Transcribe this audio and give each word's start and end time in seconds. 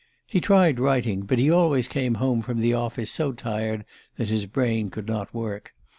He 0.25 0.41
tried 0.41 0.79
writing, 0.79 1.27
but 1.27 1.37
he 1.37 1.51
always 1.51 1.87
came 1.87 2.15
home 2.15 2.41
from 2.41 2.59
the 2.59 2.73
office 2.73 3.11
so 3.11 3.33
tired 3.33 3.85
that 4.17 4.29
his 4.29 4.47
brain 4.47 4.89
could 4.89 5.05
not 5.07 5.31
work. 5.31 5.75